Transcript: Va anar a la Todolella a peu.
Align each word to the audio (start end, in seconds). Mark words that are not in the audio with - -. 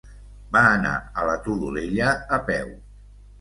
Va 0.55 0.61
anar 0.77 0.93
a 1.01 1.25
la 1.31 1.35
Todolella 1.49 2.09
a 2.39 2.41
peu. 2.49 2.73